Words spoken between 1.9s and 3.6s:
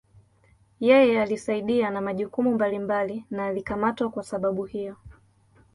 majukumu mbalimbali na